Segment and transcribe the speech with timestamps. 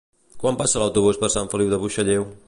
[0.43, 2.27] Quan passa l'autobús per Sant Feliu de Buixalleu?